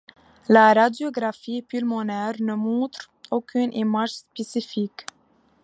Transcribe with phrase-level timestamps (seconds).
[0.49, 5.05] La radiographie pulmonaire ne montre aucune image spécifique.